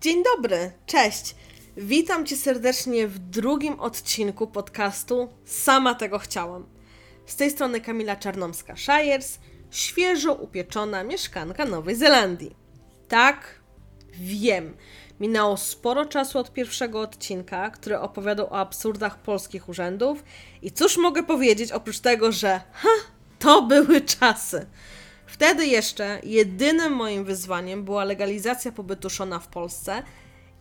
[0.00, 1.34] Dzień dobry, cześć.
[1.76, 6.66] Witam Cię serdecznie w drugim odcinku podcastu Sama tego chciałam.
[7.26, 9.38] Z tej strony Kamila Czarnomska-Shires,
[9.70, 12.56] świeżo upieczona mieszkanka Nowej Zelandii.
[13.08, 13.60] Tak,
[14.12, 14.76] wiem,
[15.20, 20.24] minęło sporo czasu od pierwszego odcinka, który opowiadał o absurdach polskich urzędów
[20.62, 22.88] i cóż mogę powiedzieć oprócz tego, że ha,
[23.38, 24.66] to były czasy.
[25.30, 30.02] Wtedy jeszcze jedynym moim wyzwaniem była legalizacja pobytu Szona w Polsce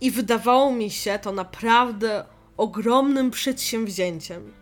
[0.01, 2.25] i wydawało mi się to naprawdę
[2.57, 4.53] ogromnym przedsięwzięciem.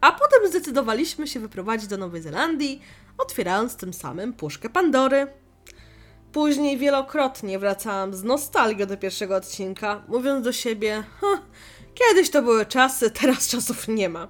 [0.00, 2.82] A potem zdecydowaliśmy się wyprowadzić do Nowej Zelandii,
[3.18, 5.26] otwierając tym samym puszkę Pandory.
[6.32, 11.04] Później wielokrotnie wracałam z nostalgią do pierwszego odcinka, mówiąc do siebie:
[11.94, 14.28] kiedyś to były czasy, teraz czasów nie ma.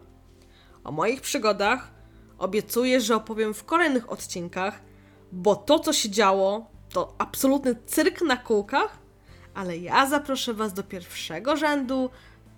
[0.84, 1.90] O moich przygodach
[2.38, 4.93] obiecuję, że opowiem w kolejnych odcinkach,
[5.34, 8.98] bo to, co się działo, to absolutny cyrk na kółkach,
[9.54, 12.10] ale ja zaproszę Was do pierwszego rzędu,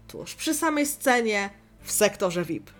[0.08, 1.50] tuż przy samej scenie,
[1.82, 2.70] w sektorze VIP.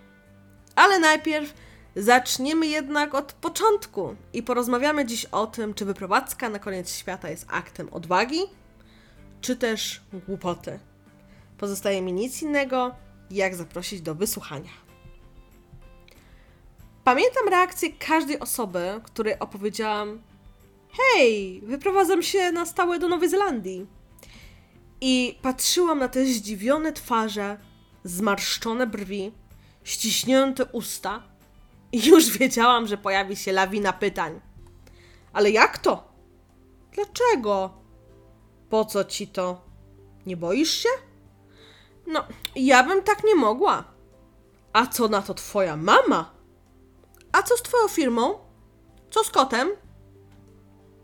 [0.75, 1.55] Ale najpierw
[1.97, 7.47] zaczniemy jednak od początku i porozmawiamy dziś o tym, czy wyprowadzka na koniec świata jest
[7.49, 8.41] aktem odwagi,
[9.41, 10.79] czy też głupoty.
[11.59, 12.95] Pozostaje mi nic innego,
[13.31, 14.86] jak zaprosić do wysłuchania.
[17.07, 20.23] Pamiętam reakcję każdej osoby, której opowiedziałam:
[20.93, 23.87] Hej, wyprowadzam się na stałe do Nowej Zelandii.
[25.01, 27.59] I patrzyłam na te zdziwione twarze,
[28.05, 29.33] zmarszczone brwi,
[29.85, 31.23] ściśnięte usta,
[31.93, 34.41] i już wiedziałam, że pojawi się lawina pytań.
[35.33, 36.13] Ale jak to?
[36.93, 37.75] Dlaczego?
[38.71, 39.61] Po co ci to?
[40.27, 40.89] Nie boisz się?
[42.07, 42.25] No,
[42.57, 43.85] ja bym tak nie mogła.
[44.73, 46.36] A co na to twoja mama?
[47.37, 48.39] A co z twoją firmą?
[49.11, 49.69] Co z kotem?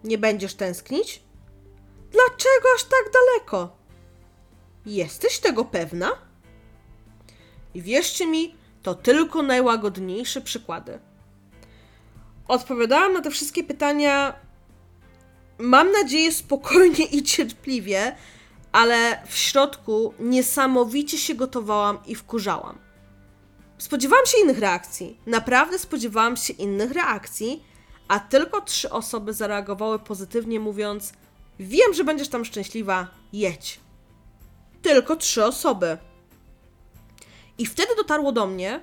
[0.04, 1.22] Nie będziesz tęsknić?
[2.10, 3.76] Dlaczego aż tak daleko?
[4.86, 6.10] Jesteś tego pewna?
[7.74, 10.98] I wierzcie mi, to tylko najłagodniejsze przykłady.
[12.48, 14.36] Odpowiadałam na te wszystkie pytania,
[15.58, 18.16] mam nadzieję, spokojnie i cierpliwie,
[18.72, 22.91] ale w środku niesamowicie się gotowałam i wkurzałam.
[23.82, 25.16] Spodziewałam się innych reakcji.
[25.26, 27.64] Naprawdę spodziewałam się innych reakcji,
[28.08, 31.12] a tylko trzy osoby zareagowały pozytywnie, mówiąc:
[31.58, 33.80] Wiem, że będziesz tam szczęśliwa, jedź.
[34.82, 35.98] Tylko trzy osoby.
[37.58, 38.80] I wtedy dotarło do mnie,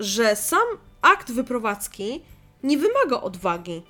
[0.00, 0.66] że sam
[1.02, 2.22] akt wyprowadzki
[2.62, 3.82] nie wymaga odwagi.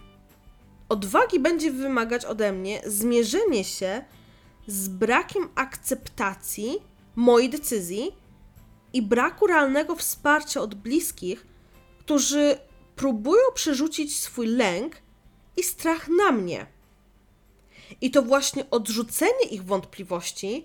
[0.89, 4.05] Odwagi będzie wymagać ode mnie zmierzenie się
[4.67, 6.83] z brakiem akceptacji
[7.17, 8.18] mojej decyzji
[8.99, 11.47] i braku realnego wsparcia od bliskich,
[11.99, 12.59] którzy
[12.97, 14.97] próbują przerzucić swój lęk
[15.57, 16.67] i strach na mnie.
[18.01, 20.65] I to właśnie odrzucenie ich wątpliwości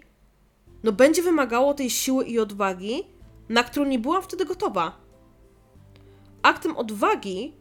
[0.84, 3.04] no będzie wymagało tej siły i odwagi,
[3.50, 4.98] na którą nie byłam wtedy gotowa.
[6.42, 7.54] Aktem odwagi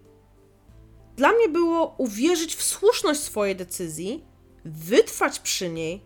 [1.17, 4.25] dla mnie było uwierzyć w słuszność swojej decyzji,
[4.65, 6.03] wytrwać przy niej,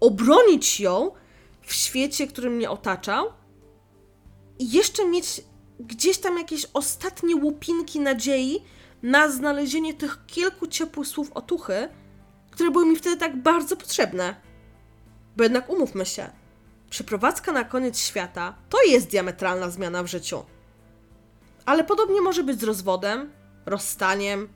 [0.00, 1.10] obronić ją
[1.62, 3.41] w świecie, który mnie otaczał
[4.58, 5.42] i jeszcze mieć
[5.80, 8.64] gdzieś tam jakieś ostatnie łupinki nadziei
[9.02, 11.88] na znalezienie tych kilku ciepłych słów otuchy,
[12.50, 14.36] które były mi wtedy tak bardzo potrzebne.
[15.36, 16.30] Bo jednak umówmy się,
[16.90, 20.44] przeprowadzka na koniec świata to jest diametralna zmiana w życiu.
[21.66, 23.32] Ale podobnie może być z rozwodem,
[23.66, 24.48] rozstaniem,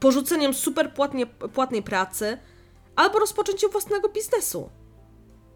[0.00, 2.38] porzuceniem super płatnie, płatnej pracy
[2.96, 4.70] albo rozpoczęciem własnego biznesu.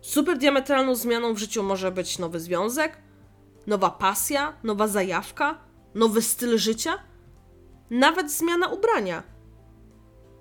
[0.01, 2.99] Super diametralną zmianą w życiu może być nowy związek,
[3.67, 5.59] nowa pasja, nowa zajawka,
[5.95, 6.99] nowy styl życia,
[7.91, 9.23] nawet zmiana ubrania.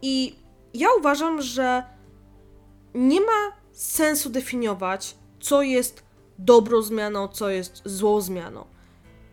[0.01, 0.35] I
[0.73, 1.83] ja uważam, że
[2.93, 6.03] nie ma sensu definiować, co jest
[6.39, 8.65] dobrą zmianą, co jest złą zmianą.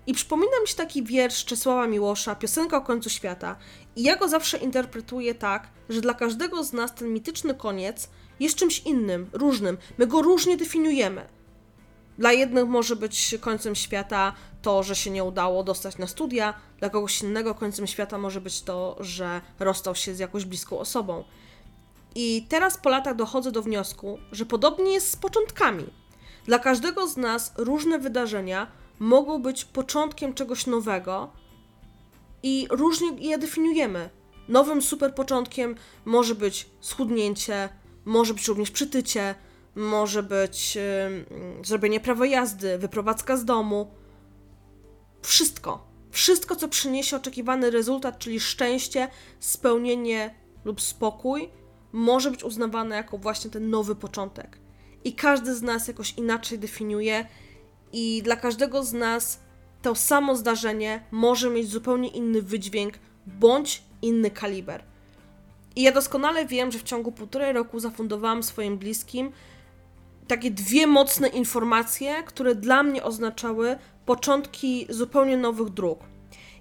[0.06, 3.56] I przypomina mi się taki wiersz Czesława Miłosza, piosenka o końcu świata.
[3.97, 8.56] I ja go zawsze interpretuję tak, że dla każdego z nas ten mityczny koniec jest
[8.56, 9.79] czymś innym, różnym.
[9.99, 11.29] My go różnie definiujemy.
[12.20, 14.32] Dla jednych może być końcem świata
[14.62, 18.62] to, że się nie udało dostać na studia, dla kogoś innego końcem świata może być
[18.62, 21.25] to, że rozstał się z jakąś bliską osobą.
[22.14, 25.87] I teraz po latach dochodzę do wniosku, że podobnie jest z początkami.
[26.44, 28.66] Dla każdego z nas różne wydarzenia
[28.99, 31.31] mogą być początkiem czegoś nowego
[32.43, 34.11] i różnie je definiujemy.
[34.49, 35.75] Nowym super początkiem
[36.05, 37.69] może być schudnięcie,
[38.05, 39.34] może być również przytycie,
[39.81, 40.82] może być yy,
[41.65, 43.91] zrobienie prawa jazdy, wyprowadzka z domu.
[45.23, 45.91] Wszystko.
[46.11, 49.09] Wszystko, co przyniesie oczekiwany rezultat, czyli szczęście,
[49.41, 50.35] spełnienie
[50.65, 51.49] lub spokój,
[51.93, 54.59] może być uznawane jako właśnie ten nowy początek.
[55.05, 57.26] I każdy z nas jakoś inaczej definiuje,
[57.93, 59.41] i dla każdego z nas
[59.83, 62.94] to samo zdarzenie może mieć zupełnie inny wydźwięk
[63.26, 64.85] bądź inny kaliber.
[65.76, 69.33] I ja doskonale wiem, że w ciągu półtorej roku zafundowałam swoim bliskim
[70.31, 75.99] takie dwie mocne informacje, które dla mnie oznaczały początki zupełnie nowych dróg.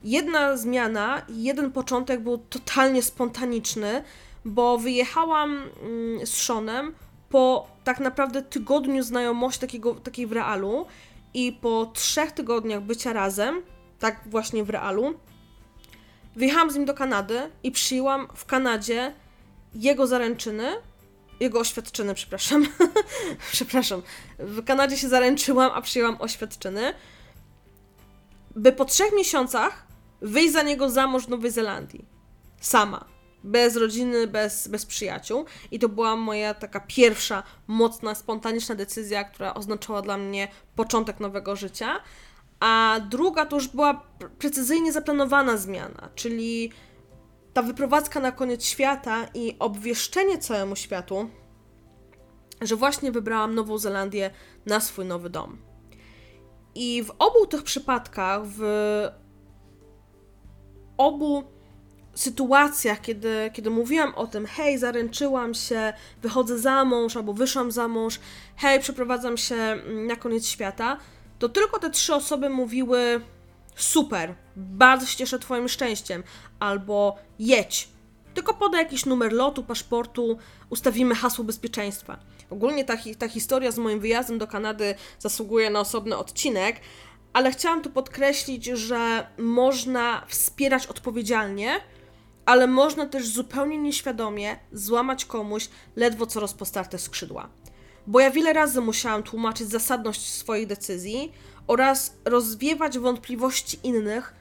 [0.03, 4.03] Jedna zmiana, jeden początek był totalnie spontaniczny,
[4.45, 6.93] bo wyjechałam mm, z Seanem
[7.29, 10.85] po tak naprawdę tygodniu znajomości takiego, takiej w realu
[11.33, 13.61] i po trzech tygodniach bycia razem,
[13.99, 15.13] tak właśnie w realu,
[16.35, 19.13] wyjechałam z nim do Kanady i przyjęłam w Kanadzie
[19.73, 20.71] jego zaręczyny,
[21.39, 22.67] jego oświadczyny, przepraszam.
[23.51, 24.01] przepraszam.
[24.39, 26.93] W Kanadzie się zaręczyłam, a przyjęłam oświadczyny,
[28.55, 29.87] by po trzech miesiącach
[30.21, 32.05] wyjść za niego za mąż w Nowej Zelandii.
[32.59, 33.05] Sama.
[33.43, 35.45] Bez rodziny, bez, bez przyjaciół.
[35.71, 41.55] I to była moja taka pierwsza, mocna, spontaniczna decyzja, która oznaczała dla mnie początek nowego
[41.55, 41.99] życia.
[42.59, 44.03] A druga to już była
[44.39, 46.71] precyzyjnie zaplanowana zmiana, czyli
[47.53, 51.29] ta wyprowadzka na koniec świata i obwieszczenie całemu światu,
[52.61, 54.31] że właśnie wybrałam Nową Zelandię
[54.65, 55.57] na swój nowy dom.
[56.75, 58.61] I w obu tych przypadkach, w
[60.97, 61.43] obu
[62.13, 67.87] sytuacjach, kiedy, kiedy mówiłam o tym, hej, zaręczyłam się, wychodzę za mąż albo wyszłam za
[67.87, 68.19] mąż,
[68.55, 70.97] hej, przeprowadzam się mm, na koniec świata,
[71.39, 73.21] to tylko te trzy osoby mówiły
[73.81, 76.23] super, bardzo się cieszę Twoim szczęściem,
[76.59, 77.89] albo jedź,
[78.33, 80.37] tylko podaj jakiś numer lotu, paszportu,
[80.69, 82.19] ustawimy hasło bezpieczeństwa.
[82.49, 86.75] Ogólnie ta, ta historia z moim wyjazdem do Kanady zasługuje na osobny odcinek,
[87.33, 91.79] ale chciałam tu podkreślić, że można wspierać odpowiedzialnie,
[92.45, 97.49] ale można też zupełnie nieświadomie złamać komuś ledwo co rozpostarte skrzydła.
[98.07, 101.31] Bo ja wiele razy musiałam tłumaczyć zasadność swoich decyzji
[101.69, 104.33] oraz rozwiewać wątpliwości innych,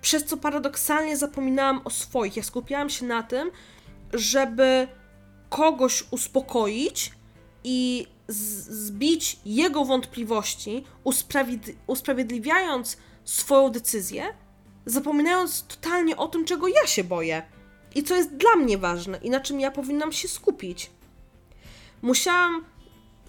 [0.00, 2.36] przez co paradoksalnie zapominałam o swoich.
[2.36, 3.50] Ja skupiałam się na tym,
[4.12, 4.88] żeby
[5.48, 7.12] kogoś uspokoić
[7.64, 10.84] i zbić jego wątpliwości,
[11.86, 14.24] usprawiedliwiając swoją decyzję,
[14.86, 17.42] zapominając totalnie o tym, czego ja się boję
[17.94, 20.90] i co jest dla mnie ważne i na czym ja powinnam się skupić.
[22.02, 22.64] Musiałam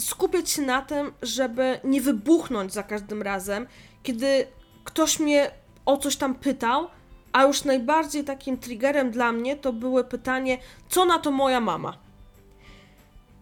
[0.02, 3.68] skupiać się na tym, żeby nie wybuchnąć za każdym razem,
[4.04, 4.48] kiedy
[4.84, 5.52] ktoś mnie
[5.86, 6.88] o coś tam pytał,
[7.32, 10.58] a już najbardziej takim triggerem dla mnie to było pytanie,
[10.90, 11.98] co na to moja mama.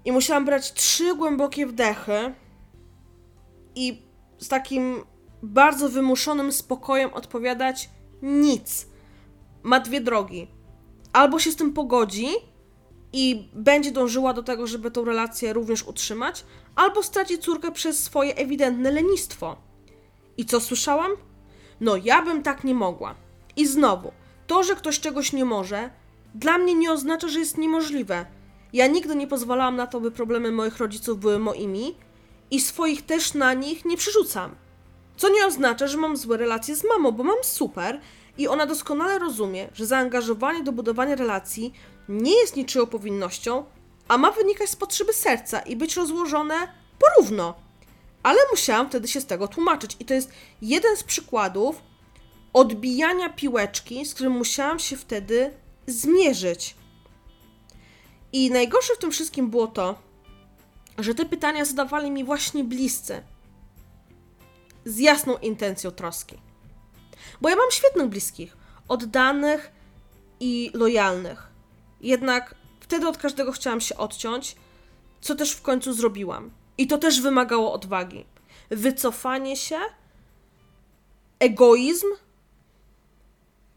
[0.06, 2.34] I musiałam brać trzy głębokie wdechy
[3.76, 4.02] i
[4.40, 5.04] z takim
[5.44, 7.90] bardzo wymuszonym spokojem odpowiadać
[8.22, 8.88] nic.
[9.64, 10.48] Ma dwie drogi.
[11.14, 12.28] Albo się z tym pogodzi
[13.14, 16.46] i będzie dążyła do tego, żeby tą relację również utrzymać,
[16.76, 19.58] albo straci córkę przez swoje ewidentne lenistwo.
[20.38, 21.12] I co słyszałam?
[21.82, 23.16] No, ja bym tak nie mogła.
[23.56, 24.12] I znowu,
[24.48, 25.90] to, że ktoś czegoś nie może,
[26.36, 28.26] dla mnie nie oznacza, że jest niemożliwe.
[28.74, 31.96] Ja nigdy nie pozwalałam na to, by problemy moich rodziców były moimi
[32.52, 34.56] i swoich też na nich nie przerzucam.
[35.18, 38.00] Co nie oznacza, że mam złe relacje z mamą, bo mam super
[38.38, 41.74] i ona doskonale rozumie, że zaangażowanie do budowania relacji
[42.10, 43.66] nie jest niczyją powinnością,
[44.08, 46.68] a ma wynikać z potrzeby serca i być rozłożone
[47.00, 47.56] porówno.
[48.24, 50.32] Ale musiałam wtedy się z tego tłumaczyć i to jest
[50.62, 51.82] jeden z przykładów
[52.54, 55.54] odbijania piłeczki, z którym musiałam się wtedy
[55.88, 56.76] zmierzyć.
[58.34, 59.96] I najgorsze w tym wszystkim było to,
[60.98, 63.24] że te pytania zadawali mi właśnie bliscy.
[64.86, 66.38] Z jasną intencją troski.
[67.42, 69.72] Bo ja mam świetnych bliskich, oddanych
[70.40, 71.47] i lojalnych.
[72.02, 74.56] Jednak wtedy od każdego chciałam się odciąć,
[75.22, 76.52] co też w końcu zrobiłam.
[76.78, 78.26] I to też wymagało odwagi.
[78.70, 79.80] Wycofanie się,
[81.40, 82.08] egoizm,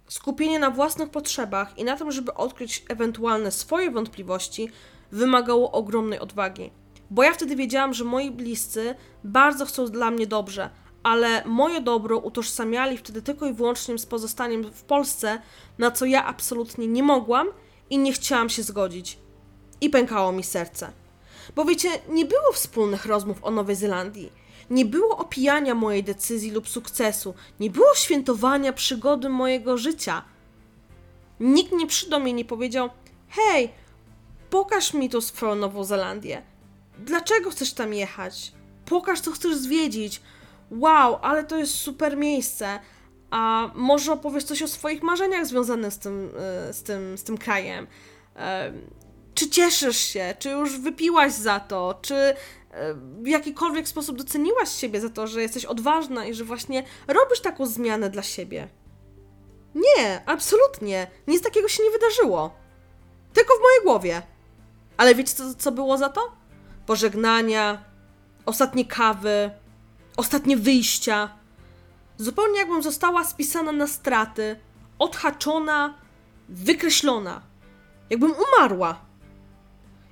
[0.08, 4.70] skupienie na własnych potrzebach i na tym, żeby odkryć ewentualne swoje wątpliwości,
[5.12, 6.70] wymagało ogromnej odwagi.
[7.10, 10.70] Bo ja wtedy wiedziałam, że moi bliscy bardzo chcą dla mnie dobrze,
[11.02, 15.42] ale moje dobro utożsamiali wtedy tylko i wyłącznie z pozostaniem w Polsce,
[15.78, 17.48] na co ja absolutnie nie mogłam
[17.90, 19.18] i nie chciałam się zgodzić.
[19.80, 20.92] I pękało mi serce.
[21.56, 24.32] Bo wiecie, nie było wspólnych rozmów o Nowej Zelandii.
[24.70, 27.34] Nie było opijania mojej decyzji lub sukcesu.
[27.60, 30.24] Nie było świętowania przygody mojego życia.
[31.40, 32.90] Nikt nie przyszedł mnie nie powiedział:
[33.28, 33.70] Hej,
[34.50, 36.42] pokaż mi tą swoją Nową Zelandię.
[36.98, 38.52] Dlaczego chcesz tam jechać?
[38.84, 40.20] Pokaż, co chcesz zwiedzić
[40.70, 42.80] wow, ale to jest super miejsce,
[43.30, 47.38] a może opowiesz coś o swoich marzeniach związanych z tym, e, z tym, z tym
[47.38, 47.86] krajem.
[48.36, 48.72] E,
[49.34, 52.34] czy cieszysz się, czy już wypiłaś za to, czy e,
[53.22, 57.66] w jakikolwiek sposób doceniłaś siebie za to, że jesteś odważna i że właśnie robisz taką
[57.66, 58.68] zmianę dla siebie.
[59.74, 61.06] Nie, absolutnie.
[61.26, 62.54] Nic takiego się nie wydarzyło.
[63.32, 64.22] Tylko w mojej głowie.
[64.96, 66.20] Ale wiecie, co, co było za to?
[66.86, 67.84] Pożegnania,
[68.46, 69.50] ostatnie kawy,
[70.16, 71.39] ostatnie wyjścia.
[72.20, 74.56] Zupełnie jakbym została spisana na straty,
[74.98, 75.94] odhaczona,
[76.48, 77.42] wykreślona.
[78.10, 79.00] Jakbym umarła.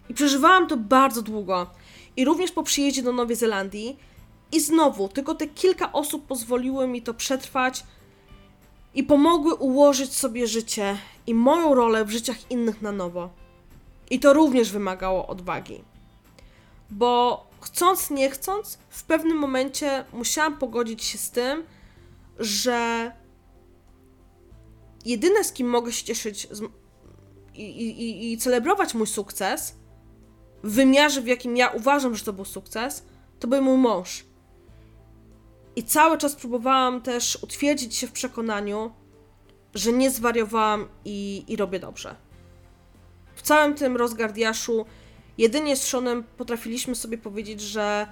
[0.08, 1.70] I przeżywałam to bardzo długo.
[2.16, 3.98] I również po przyjeździe do Nowej Zelandii.
[4.52, 7.84] I znowu, tylko te kilka osób pozwoliły mi to przetrwać
[8.94, 13.30] i pomogły ułożyć sobie życie i moją rolę w życiach innych na nowo.
[14.10, 15.80] I to również wymagało odwagi.
[16.90, 21.64] Bo chcąc, nie chcąc, w pewnym momencie musiałam pogodzić się z tym,
[22.38, 23.12] że
[25.04, 26.62] jedyne z kim mogę się cieszyć z,
[27.54, 29.74] i, i, i celebrować mój sukces
[30.62, 33.04] w wymiarze, w jakim ja uważam, że to był sukces,
[33.38, 34.24] to był mój mąż.
[35.76, 38.92] I cały czas próbowałam też utwierdzić się w przekonaniu,
[39.74, 42.16] że nie zwariowałam i, i robię dobrze.
[43.34, 44.86] W całym tym rozgardiaszu
[45.38, 48.06] jedynie z Seanem potrafiliśmy sobie powiedzieć, że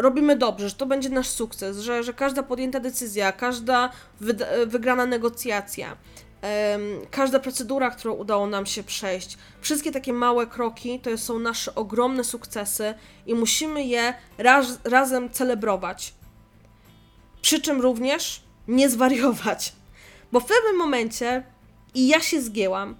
[0.00, 3.90] robimy dobrze, że to będzie nasz sukces, że, że każda podjęta decyzja, każda
[4.66, 5.96] wygrana negocjacja,
[7.10, 12.24] każda procedura, którą udało nam się przejść, wszystkie takie małe kroki to są nasze ogromne
[12.24, 12.94] sukcesy
[13.26, 16.14] i musimy je raz, razem celebrować.
[17.42, 19.72] Przy czym również nie zwariować.
[20.32, 21.44] Bo w pewnym momencie
[21.94, 22.96] i ja się zgięłam,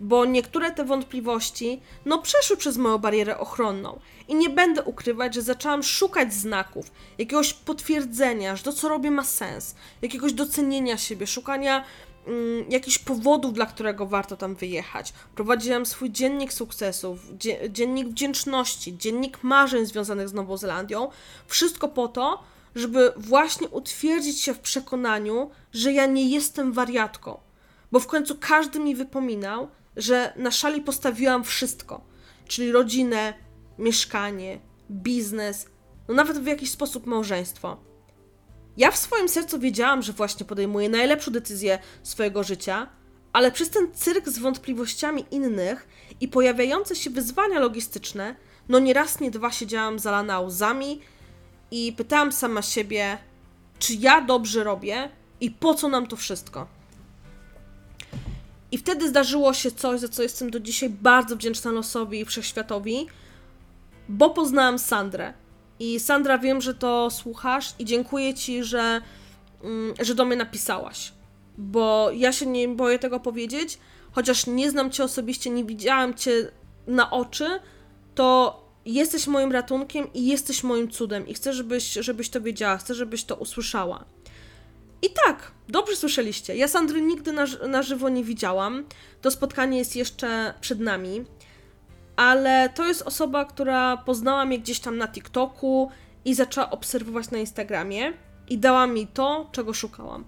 [0.00, 4.00] bo niektóre te wątpliwości, no przeszły przez moją barierę ochronną.
[4.28, 9.24] I nie będę ukrywać, że zaczęłam szukać znaków, jakiegoś potwierdzenia, że to, co robię, ma
[9.24, 11.84] sens, jakiegoś docenienia siebie, szukania
[12.26, 15.12] mm, jakichś powodów, dla którego warto tam wyjechać.
[15.34, 21.08] Prowadziłam swój dziennik sukcesów, dzie dziennik wdzięczności, dziennik marzeń związanych z Nową Zelandią.
[21.46, 22.42] Wszystko po to,
[22.74, 27.38] żeby właśnie utwierdzić się w przekonaniu, że ja nie jestem wariatką.
[27.92, 32.04] Bo w końcu każdy mi wypominał, że na szali postawiłam wszystko,
[32.48, 33.34] czyli rodzinę,
[33.78, 34.60] mieszkanie,
[34.90, 35.66] biznes,
[36.08, 37.76] no nawet w jakiś sposób małżeństwo.
[38.76, 42.88] Ja w swoim sercu wiedziałam, że właśnie podejmuję najlepszą decyzję swojego życia,
[43.32, 45.88] ale przez ten cyrk z wątpliwościami innych
[46.20, 48.36] i pojawiające się wyzwania logistyczne,
[48.68, 51.00] no nie raz, nie dwa siedziałam zalana łzami
[51.70, 53.18] i pytałam sama siebie,
[53.78, 55.10] czy ja dobrze robię
[55.40, 56.75] i po co nam to wszystko.
[58.76, 63.06] I wtedy zdarzyło się coś, za co jestem do dzisiaj bardzo wdzięczna losowi i wszechświatowi,
[64.08, 65.34] bo poznałam Sandrę.
[65.78, 69.00] I Sandra, wiem, że to słuchasz i dziękuję Ci, że,
[69.64, 71.12] mm, że do mnie napisałaś.
[71.58, 73.78] Bo ja się nie boję tego powiedzieć,
[74.12, 76.50] chociaż nie znam Cię osobiście, nie widziałam Cię
[76.86, 77.60] na oczy,
[78.14, 81.28] to jesteś moim ratunkiem i jesteś moim cudem.
[81.28, 84.04] I chcę, żebyś, żebyś to wiedziała, chcę, żebyś to usłyszała.
[85.06, 86.56] I tak, dobrze słyszeliście.
[86.56, 88.84] Ja Sandry nigdy na, na żywo nie widziałam.
[89.22, 91.24] To spotkanie jest jeszcze przed nami.
[92.16, 95.90] Ale to jest osoba, która poznała mnie gdzieś tam na TikToku
[96.24, 98.12] i zaczęła obserwować na Instagramie
[98.48, 100.24] i dała mi to, czego szukałam.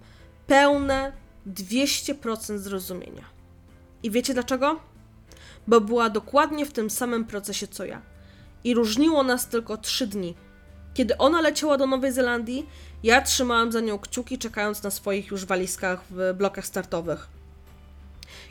[0.46, 1.12] Pełne
[1.46, 3.24] 200% zrozumienia.
[4.02, 4.80] I wiecie dlaczego?
[5.66, 8.02] Bo była dokładnie w tym samym procesie co ja.
[8.64, 10.34] I różniło nas tylko 3 dni.
[10.98, 12.66] Kiedy ona leciała do Nowej Zelandii,
[13.02, 17.28] ja trzymałam za nią kciuki, czekając na swoich już walizkach w blokach startowych.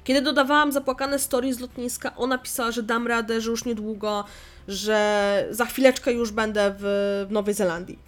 [0.04, 4.24] Kiedy dodawałam zapłakane story z lotniska, ona pisała, że dam radę, że już niedługo,
[4.68, 8.00] że za chwileczkę już będę w, Nowej Zelandii.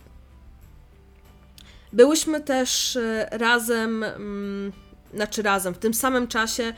[1.94, 4.72] Byłyśmy też e, razem, mm,
[5.14, 6.74] znaczy razem, w tym samym czasie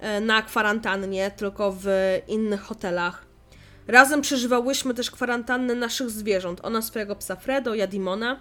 [0.00, 1.86] e, na kwarantannie, tylko w
[2.28, 3.25] innych hotelach.
[3.88, 6.60] Razem przeżywałyśmy też kwarantannę naszych zwierząt.
[6.62, 8.40] Ona swojego psa Fredo, ja Dimona.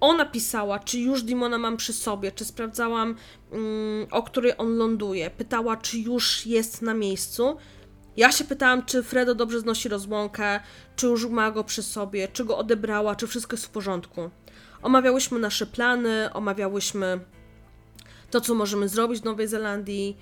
[0.00, 3.16] Ona pisała, czy już Dimona mam przy sobie, czy sprawdzałam,
[3.52, 5.30] mm, o której on ląduje.
[5.30, 7.56] Pytała, czy już jest na miejscu.
[8.16, 10.60] Ja się pytałam, czy Fredo dobrze znosi rozłąkę,
[10.96, 14.30] czy już ma go przy sobie, czy go odebrała, czy wszystko jest w porządku.
[14.82, 17.20] Omawiałyśmy nasze plany, omawiałyśmy
[18.30, 20.16] to, co możemy zrobić w Nowej Zelandii.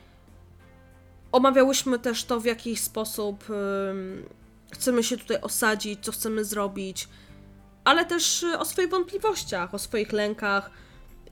[1.32, 3.44] Omawiałyśmy też to, w jaki sposób
[4.72, 7.08] chcemy się tutaj osadzić, co chcemy zrobić,
[7.84, 10.70] ale też y, o swoich wątpliwościach, o swoich lękach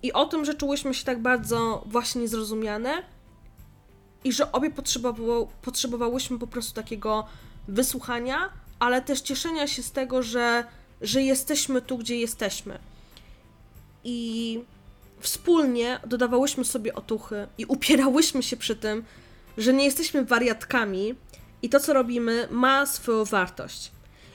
[0.03, 3.03] i o tym, że czułyśmy się tak bardzo właśnie niezrozumiane
[4.25, 4.71] i że obie
[5.63, 7.27] potrzebowałyśmy po prostu takiego
[7.69, 10.65] wysłuchania, ale też cieszenia się z tego, że,
[11.01, 12.79] że jesteśmy tu, gdzie jesteśmy.
[14.05, 14.61] I
[15.21, 19.05] wspólnie dodawałyśmy sobie otuchy i upierałyśmy się przy tym,
[19.59, 21.15] że nie jesteśmy wariatkami
[21.63, 23.93] i to, co robimy, ma swoją wartość.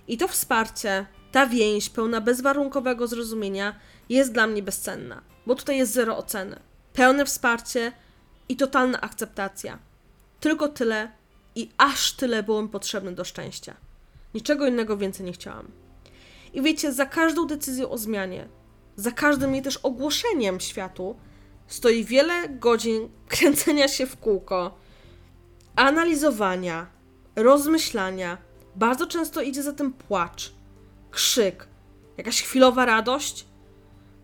[0.08, 3.76] I to wsparcie, ta więź pełna bezwarunkowego zrozumienia
[4.10, 6.60] jest dla mnie bezcenna, bo tutaj jest zero oceny.
[6.94, 7.92] Pełne wsparcie
[8.50, 9.80] i totalna akceptacja.
[10.40, 11.12] Tylko tyle
[11.56, 13.76] i aż tyle było mi potrzebne do szczęścia.
[14.34, 15.68] Niczego innego więcej nie chciałam.
[16.54, 18.48] I wiecie, za każdą decyzją o zmianie,
[18.96, 21.16] za każdym jej też ogłoszeniem światu,
[21.68, 24.78] stoi wiele godzin kręcenia się w kółko,
[25.76, 26.88] analizowania,
[27.36, 28.38] rozmyślania.
[28.76, 30.54] Bardzo często idzie za tym płacz,
[31.12, 31.68] krzyk,
[32.18, 33.46] jakaś chwilowa radość,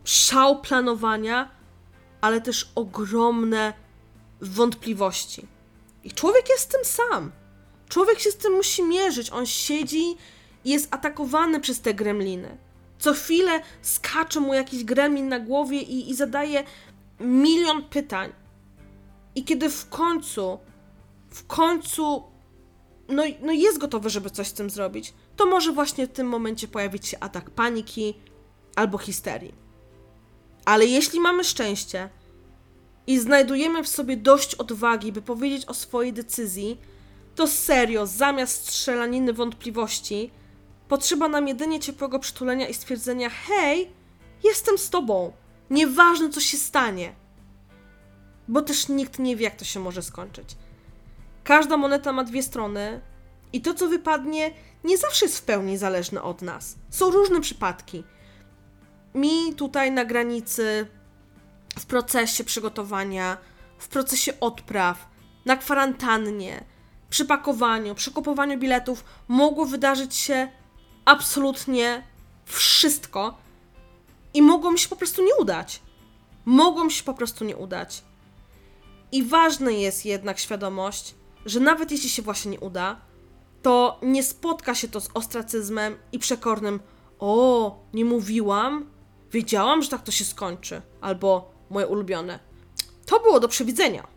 [0.03, 1.51] szał planowania,
[2.21, 3.73] ale też ogromne
[4.41, 5.47] wątpliwości.
[6.03, 7.31] I człowiek jest tym sam.
[7.89, 9.29] Człowiek się z tym musi mierzyć.
[9.29, 10.17] On siedzi
[10.65, 12.57] i jest atakowany przez te gremliny.
[12.99, 16.63] Co chwilę skacze mu jakiś gremlin na głowie i, i zadaje
[17.19, 18.33] milion pytań.
[19.35, 20.59] I kiedy w końcu,
[21.29, 22.23] w końcu,
[23.09, 26.67] no, no jest gotowy, żeby coś z tym zrobić, to może właśnie w tym momencie
[26.67, 28.13] pojawić się atak paniki
[28.75, 29.53] albo histerii.
[30.65, 32.09] Ale jeśli mamy szczęście
[33.07, 36.77] i znajdujemy w sobie dość odwagi, by powiedzieć o swojej decyzji,
[37.35, 40.31] to serio, zamiast strzelaniny wątpliwości,
[40.87, 43.91] potrzeba nam jedynie ciepłego przytulenia i stwierdzenia: hej,
[44.43, 45.31] jestem z tobą.
[45.69, 47.15] Nieważne, co się stanie.
[48.47, 50.55] Bo też nikt nie wie, jak to się może skończyć.
[51.43, 53.01] Każda moneta ma dwie strony,
[53.53, 54.51] i to, co wypadnie,
[54.83, 56.75] nie zawsze jest w pełni zależne od nas.
[56.89, 58.03] Są różne przypadki.
[59.15, 60.87] Mi tutaj na granicy,
[61.79, 63.37] w procesie przygotowania,
[63.77, 65.09] w procesie odpraw,
[65.45, 66.63] na kwarantannie,
[67.09, 70.47] przy pakowaniu, przy kupowaniu biletów mogło wydarzyć się
[71.05, 72.03] absolutnie
[72.45, 73.37] wszystko
[74.33, 75.81] i mogło mi się po prostu nie udać.
[76.45, 78.03] Mogło mi się po prostu nie udać.
[79.11, 83.01] I ważna jest jednak świadomość, że nawet jeśli się właśnie nie uda,
[83.61, 86.79] to nie spotka się to z ostracyzmem i przekornym
[87.19, 88.89] o, nie mówiłam,
[89.31, 92.39] wiedziałam, że tak to się skończy, albo moje ulubione.
[93.05, 94.07] To było do przewidzenia.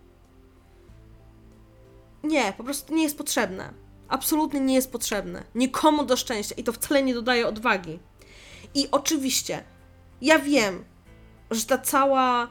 [2.22, 3.72] Nie, po prostu nie jest potrzebne.
[4.09, 5.44] Absolutnie nie jest potrzebne.
[5.55, 7.99] Nikomu do szczęścia i to wcale nie dodaje odwagi.
[8.75, 9.64] I oczywiście,
[10.20, 10.85] ja wiem,
[11.51, 12.49] że ta cała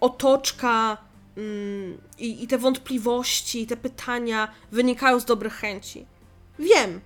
[0.00, 0.96] otoczka
[2.18, 6.06] i, i te wątpliwości, i te pytania wynikają z dobrych chęci.
[6.58, 7.00] Wiem,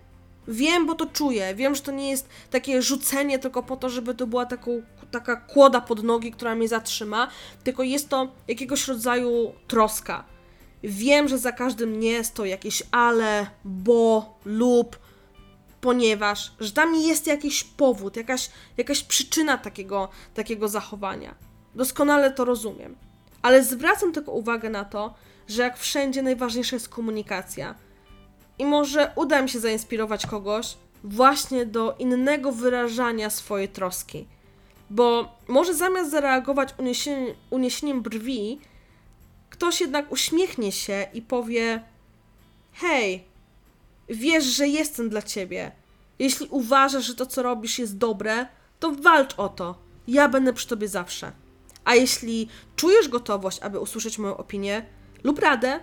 [0.48, 1.54] wiem, bo to czuję.
[1.54, 5.36] Wiem, że to nie jest takie rzucenie tylko po to, żeby to była taką, taka
[5.36, 7.28] kłoda pod nogi, która mnie zatrzyma,
[7.64, 10.24] tylko jest to jakiegoś rodzaju troska
[10.82, 14.98] Wiem, że za każdym nie jest to jakieś ale, bo, lub,
[15.80, 21.34] ponieważ, że tam jest jakiś powód, jakaś, jakaś przyczyna takiego, takiego zachowania.
[21.74, 22.96] Doskonale to rozumiem.
[23.42, 25.14] Ale zwracam tylko uwagę na to,
[25.48, 27.74] że jak wszędzie najważniejsza jest komunikacja.
[28.59, 34.27] I może uda mi się zainspirować kogoś właśnie do innego wyrażania swojej troski.
[34.90, 38.61] Bo może zamiast zareagować uniesieniem, uniesieniem brwi,
[39.51, 41.83] ktoś jednak uśmiechnie się i powie:
[42.72, 43.24] Hej,
[44.09, 45.72] wiesz, że jestem dla ciebie.
[46.18, 48.46] Jeśli uważasz, że to, co robisz, jest dobre,
[48.81, 49.79] to walcz o to.
[50.09, 51.33] Ja będę przy tobie zawsze.
[51.88, 54.87] A jeśli czujesz gotowość, aby usłyszeć moją opinię
[55.24, 55.81] lub radę,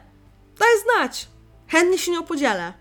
[0.60, 1.28] daj znać.
[1.68, 2.74] Chętnie się nią podzielę.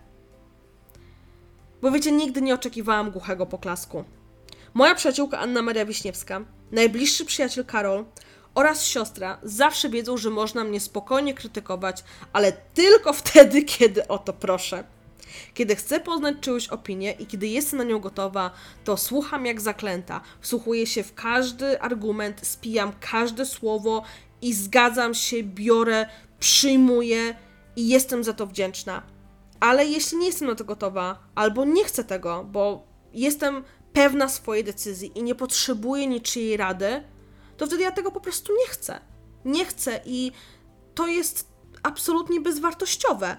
[1.83, 4.05] Bo wiecie, nigdy nie oczekiwałam głuchego poklasku.
[4.75, 8.05] Moja przyjaciółka Anna Maria Wiśniewska, najbliższy przyjaciel Karol
[8.55, 14.33] oraz siostra zawsze wiedzą, że można mnie spokojnie krytykować, ale tylko wtedy, kiedy o to
[14.33, 14.85] proszę.
[15.55, 18.51] Kiedy chcę poznać czyjąś opinię i kiedy jestem na nią gotowa,
[18.85, 24.03] to słucham jak zaklęta, wsłuchuję się w każdy argument, spijam każde słowo
[24.43, 26.07] i zgadzam się, biorę,
[26.39, 27.35] przyjmuję
[27.77, 29.03] i jestem za to wdzięczna.
[29.61, 34.65] Ale jeśli nie jestem na to gotowa, albo nie chcę tego, bo jestem pewna swojej
[34.65, 37.03] decyzji i nie potrzebuję niczyjej rady,
[37.57, 39.01] to wtedy ja tego po prostu nie chcę.
[39.45, 40.33] Nie chcę i
[40.95, 41.49] to jest
[41.83, 43.37] absolutnie bezwartościowe.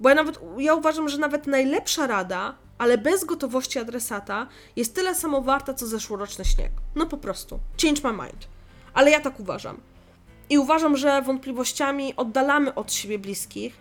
[0.00, 5.14] Bo ja nawet, ja uważam, że nawet najlepsza rada, ale bez gotowości adresata, jest tyle
[5.14, 6.72] samo warta, co zeszłoroczny śnieg.
[6.94, 7.60] No po prostu.
[7.82, 8.48] Change my mind.
[8.94, 9.80] Ale ja tak uważam.
[10.50, 13.76] I uważam, że wątpliwościami oddalamy od siebie bliskich,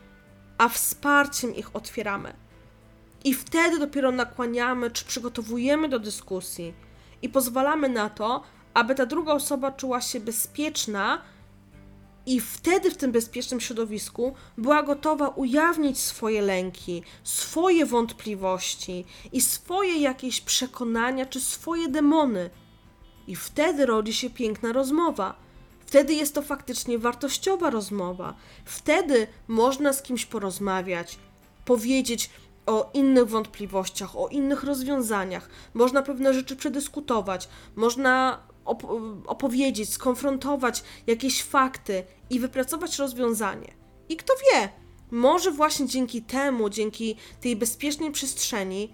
[0.57, 2.33] a wsparciem ich otwieramy.
[3.23, 6.73] I wtedy dopiero nakłaniamy, czy przygotowujemy do dyskusji
[7.21, 11.21] i pozwalamy na to, aby ta druga osoba czuła się bezpieczna
[12.25, 19.97] i wtedy w tym bezpiecznym środowisku była gotowa ujawnić swoje lęki, swoje wątpliwości i swoje
[19.97, 22.49] jakieś przekonania czy swoje demony.
[23.27, 25.35] I wtedy rodzi się piękna rozmowa.
[25.85, 28.33] Wtedy jest to faktycznie wartościowa rozmowa.
[28.65, 31.19] Wtedy można z kimś porozmawiać
[31.65, 32.29] powiedzieć
[32.65, 35.49] o innych wątpliwościach, o innych rozwiązaniach.
[35.73, 38.83] Można pewne rzeczy przedyskutować, można op
[39.25, 43.73] opowiedzieć, skonfrontować jakieś fakty i wypracować rozwiązanie.
[44.09, 44.69] I kto wie,
[45.11, 48.93] może właśnie dzięki temu, dzięki tej bezpiecznej przestrzeni,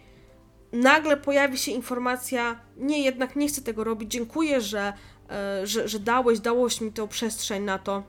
[0.72, 4.94] nagle pojawi się informacja: Nie, jednak nie chcę tego robić, dziękuję, że,
[5.30, 8.04] e, że, że dałeś, mi tę przestrzeń na to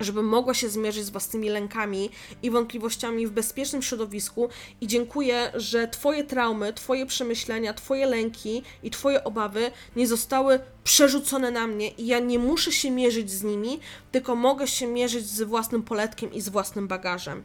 [0.00, 2.10] żebym mogła się zmierzyć z własnymi lękami
[2.42, 4.48] i wątpliwościami w bezpiecznym środowisku
[4.80, 11.50] i dziękuję, że Twoje traumy, Twoje przemyślenia, Twoje lęki i Twoje obawy nie zostały przerzucone
[11.50, 13.80] na mnie i ja nie muszę się mierzyć z nimi,
[14.12, 17.42] tylko mogę się mierzyć z własnym poletkiem i z własnym bagażem.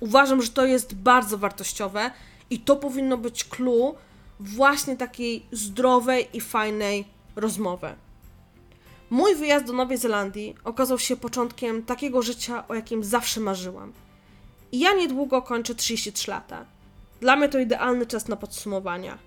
[0.00, 2.10] Uważam, że to jest bardzo wartościowe
[2.50, 3.94] i to powinno być clue
[4.40, 7.04] właśnie takiej zdrowej i fajnej
[7.36, 7.94] rozmowy.
[9.12, 13.92] Mój wyjazd do Nowej Zelandii okazał się początkiem takiego życia, o jakim zawsze marzyłam.
[14.72, 16.66] I ja niedługo kończę 33 lata.
[17.20, 19.18] Dla mnie to idealny czas na podsumowania.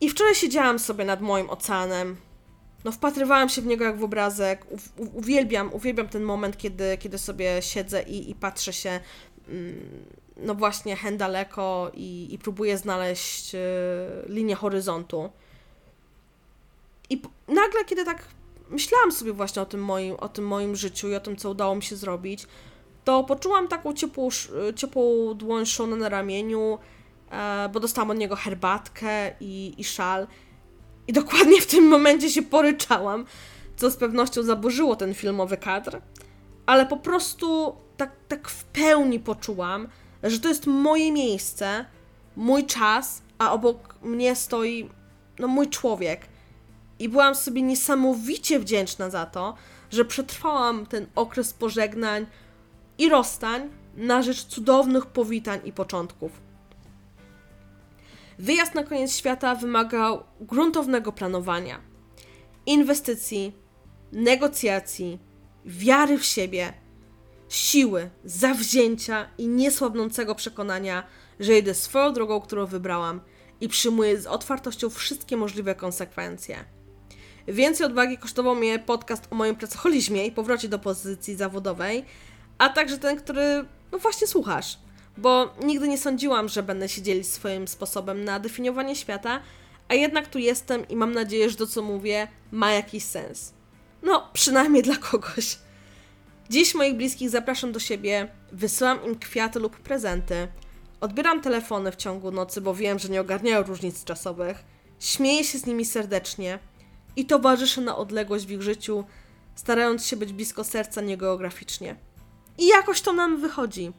[0.00, 2.16] I wczoraj siedziałam sobie nad moim oceanem.
[2.84, 4.66] No, wpatrywałam się w niego jak w obrazek.
[4.96, 9.00] U, uwielbiam, uwielbiam ten moment, kiedy, kiedy sobie siedzę i, i patrzę się,
[9.48, 10.04] mm,
[10.36, 13.58] no właśnie, hen daleko i, i próbuję znaleźć y,
[14.26, 15.30] linię horyzontu.
[17.12, 18.28] I nagle, kiedy tak
[18.70, 21.74] myślałam sobie właśnie o tym, moim, o tym moim życiu i o tym, co udało
[21.74, 22.46] mi się zrobić,
[23.04, 24.28] to poczułam taką ciepłą,
[24.76, 26.78] ciepłą dłoń Shona na ramieniu,
[27.30, 30.26] e, bo dostałam od niego herbatkę i, i szal.
[31.06, 33.26] I dokładnie w tym momencie się poryczałam,
[33.76, 36.00] co z pewnością zaburzyło ten filmowy kadr,
[36.66, 39.88] ale po prostu tak, tak w pełni poczułam,
[40.22, 41.84] że to jest moje miejsce,
[42.36, 44.90] mój czas, a obok mnie stoi
[45.38, 46.31] no, mój człowiek.
[47.02, 49.54] I byłam sobie niesamowicie wdzięczna za to,
[49.90, 52.26] że przetrwałam ten okres pożegnań
[52.98, 56.32] i rozstań na rzecz cudownych powitań i początków.
[58.38, 61.80] Wyjazd na koniec świata wymagał gruntownego planowania,
[62.66, 63.52] inwestycji,
[64.12, 65.18] negocjacji,
[65.64, 66.72] wiary w siebie,
[67.48, 71.06] siły, zawzięcia i niesłabnącego przekonania,
[71.40, 73.20] że idę swoją drogą, którą wybrałam
[73.60, 76.64] i przyjmuję z otwartością wszystkie możliwe konsekwencje.
[77.48, 82.04] Więcej odwagi kosztował mnie podcast o moim pracoholizmie i powrocie do pozycji zawodowej,
[82.58, 84.78] a także ten, który no właśnie słuchasz.
[85.16, 89.40] Bo nigdy nie sądziłam, że będę się dzielić swoim sposobem na definiowanie świata,
[89.88, 93.52] a jednak tu jestem i mam nadzieję, że to, co mówię, ma jakiś sens.
[94.02, 95.58] No, przynajmniej dla kogoś.
[96.50, 100.48] Dziś moich bliskich zapraszam do siebie, wysyłam im kwiaty lub prezenty,
[101.00, 104.64] odbieram telefony w ciągu nocy, bo wiem, że nie ogarniają różnic czasowych,
[105.00, 106.58] śmieję się z nimi serdecznie–
[107.16, 109.04] i towarzyszy na odległość w ich życiu,
[109.54, 111.96] starając się być blisko serca niegeograficznie.
[112.58, 113.92] I jakoś to nam wychodzi.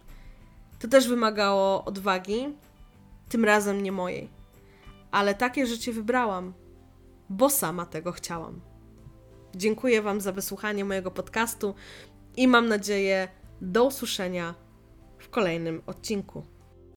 [0.79, 2.47] To też wymagało odwagi,
[3.29, 4.29] tym razem nie mojej.
[5.11, 6.53] Ale takie życie wybrałam,
[7.29, 8.61] bo sama tego chciałam.
[9.55, 11.75] Dziękuję Wam za wysłuchanie mojego podcastu
[12.37, 13.27] i mam nadzieję
[13.61, 14.55] do usłyszenia
[15.17, 16.43] w kolejnym odcinku.